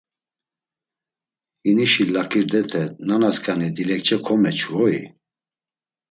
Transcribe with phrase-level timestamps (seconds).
[1.65, 4.99] Hinişi laǩirdete nanasǩani dilekçe komeçu hoi?